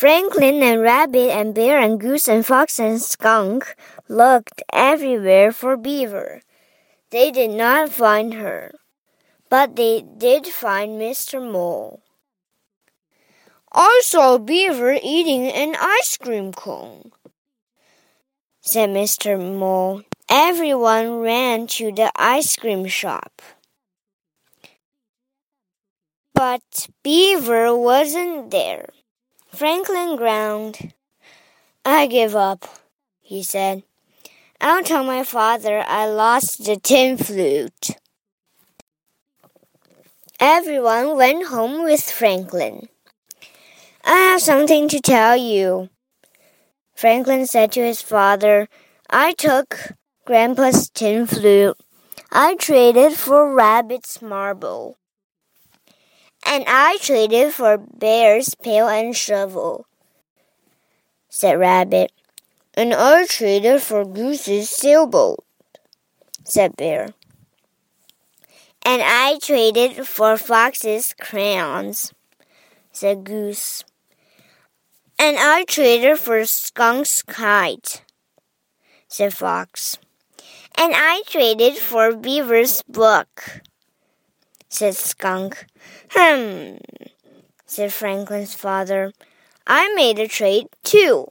Franklin 0.00 0.62
and 0.62 0.80
Rabbit 0.80 1.28
and 1.28 1.54
Bear 1.54 1.78
and 1.78 2.00
Goose 2.00 2.26
and 2.26 2.46
Fox 2.46 2.80
and 2.80 3.02
Skunk 3.02 3.76
looked 4.08 4.62
everywhere 4.72 5.52
for 5.52 5.76
Beaver. 5.76 6.40
They 7.10 7.30
did 7.30 7.50
not 7.50 7.90
find 7.90 8.32
her, 8.32 8.72
but 9.50 9.76
they 9.76 10.00
did 10.16 10.46
find 10.46 10.98
Mr. 10.98 11.36
Mole. 11.36 12.00
I 13.70 14.00
saw 14.02 14.38
Beaver 14.38 14.96
eating 15.02 15.48
an 15.48 15.76
ice 15.78 16.16
cream 16.16 16.54
cone, 16.54 17.12
said 18.62 18.88
Mr. 18.88 19.36
Mole. 19.38 20.04
Everyone 20.30 21.18
ran 21.18 21.66
to 21.76 21.92
the 21.92 22.10
ice 22.16 22.56
cream 22.56 22.86
shop. 22.86 23.42
But 26.32 26.88
Beaver 27.02 27.76
wasn't 27.76 28.50
there. 28.50 28.88
Franklin 29.52 30.16
groaned. 30.16 30.94
I 31.84 32.06
give 32.06 32.36
up, 32.36 32.66
he 33.20 33.42
said. 33.42 33.82
I'll 34.60 34.84
tell 34.84 35.04
my 35.04 35.24
father 35.24 35.84
I 35.86 36.06
lost 36.06 36.64
the 36.64 36.76
tin 36.76 37.18
flute. 37.18 37.90
Everyone 40.38 41.16
went 41.16 41.46
home 41.46 41.82
with 41.82 42.02
Franklin. 42.02 42.88
I 44.04 44.16
have 44.16 44.40
something 44.40 44.88
to 44.88 45.00
tell 45.00 45.36
you. 45.36 45.90
Franklin 46.94 47.46
said 47.46 47.72
to 47.72 47.82
his 47.82 48.00
father, 48.00 48.68
I 49.10 49.32
took 49.32 49.92
Grandpa's 50.26 50.88
tin 50.90 51.26
flute. 51.26 51.76
I 52.30 52.54
traded 52.54 53.14
for 53.14 53.52
Rabbit's 53.52 54.22
marble. 54.22 54.99
And 56.44 56.64
I 56.66 56.98
traded 57.00 57.54
for 57.54 57.78
Bear's 57.78 58.54
pail 58.54 58.88
and 58.88 59.16
shovel, 59.16 59.86
said 61.28 61.58
Rabbit. 61.58 62.12
And 62.74 62.94
I 62.94 63.26
traded 63.26 63.82
for 63.82 64.04
Goose's 64.04 64.70
sailboat, 64.70 65.44
said 66.44 66.76
Bear. 66.76 67.10
And 68.82 69.02
I 69.04 69.38
traded 69.38 70.06
for 70.06 70.36
Fox's 70.36 71.14
crayons, 71.20 72.12
said 72.92 73.24
Goose. 73.24 73.84
And 75.18 75.36
I 75.38 75.64
traded 75.64 76.18
for 76.18 76.46
Skunk's 76.46 77.22
kite, 77.22 78.02
said 79.06 79.34
Fox. 79.34 79.98
And 80.78 80.94
I 80.96 81.22
traded 81.26 81.76
for 81.76 82.16
Beaver's 82.16 82.82
book, 82.82 83.60
said 84.70 84.96
Skunk. 84.96 85.66
Hmm, 86.12 86.76
said 87.66 87.92
Franklin's 87.92 88.54
father. 88.54 89.12
I 89.66 89.92
made 89.94 90.18
a 90.18 90.26
trade 90.26 90.68
too. 90.82 91.28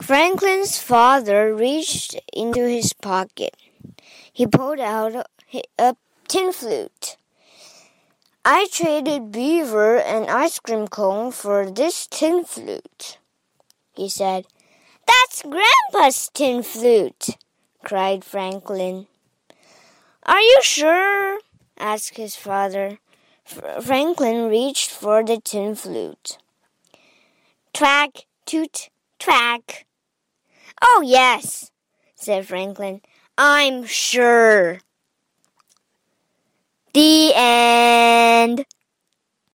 Franklin's 0.00 0.78
father 0.78 1.54
reached 1.54 2.14
into 2.32 2.68
his 2.68 2.92
pocket. 2.92 3.56
He 4.32 4.46
pulled 4.46 4.78
out 4.78 5.26
a 5.78 5.96
tin 6.28 6.52
flute. 6.52 7.16
I 8.44 8.68
traded 8.70 9.32
beaver 9.32 9.98
and 9.98 10.30
ice 10.30 10.58
cream 10.60 10.86
cone 10.88 11.32
for 11.32 11.70
this 11.70 12.06
tin 12.06 12.44
flute, 12.44 13.18
he 13.94 14.08
said. 14.08 14.46
That's 15.06 15.42
Grandpa's 15.42 16.30
tin 16.32 16.62
flute, 16.62 17.36
cried 17.82 18.24
Franklin. 18.24 19.08
Are 20.24 20.40
you 20.40 20.60
sure? 20.62 21.38
asked 21.78 22.16
his 22.16 22.36
father. 22.36 22.98
F- 23.46 23.84
Franklin 23.84 24.48
reached 24.48 24.90
for 24.90 25.24
the 25.24 25.40
tin 25.40 25.74
flute. 25.74 26.38
Track, 27.72 28.26
toot, 28.44 28.90
track. 29.18 29.86
Oh, 30.82 31.02
yes, 31.04 31.70
said 32.14 32.46
Franklin. 32.46 33.00
I'm 33.36 33.84
sure. 33.84 34.80
The 36.94 37.32
end. 37.34 38.64